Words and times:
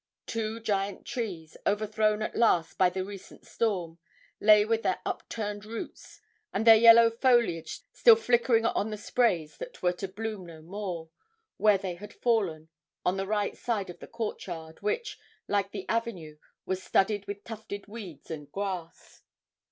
Two 0.25 0.59
giant 0.59 1.05
trees, 1.05 1.55
overthrown 1.67 2.23
at 2.23 2.35
last 2.35 2.75
by 2.75 2.89
the 2.89 3.05
recent 3.05 3.45
storm, 3.45 3.99
lay 4.39 4.65
with 4.65 4.81
their 4.81 4.99
upturned 5.05 5.63
roots, 5.63 6.19
and 6.51 6.65
their 6.65 6.73
yellow 6.75 7.11
foliage 7.11 7.81
still 7.93 8.15
flickering 8.15 8.65
on 8.65 8.89
the 8.89 8.97
sprays 8.97 9.57
that 9.57 9.83
were 9.83 9.93
to 9.93 10.07
bloom 10.07 10.43
no 10.47 10.59
more, 10.63 11.11
where 11.57 11.77
they 11.77 11.93
had 11.93 12.13
fallen, 12.15 12.69
at 13.05 13.15
the 13.17 13.27
right 13.27 13.55
side 13.55 13.91
of 13.91 13.99
the 13.99 14.07
court 14.07 14.43
yard, 14.47 14.81
which, 14.81 15.19
like 15.47 15.69
the 15.69 15.87
avenue, 15.87 16.39
was 16.65 16.81
studded 16.81 17.27
with 17.27 17.43
tufted 17.43 17.85
weeds 17.85 18.31
and 18.31 18.51
grass. 18.51 19.21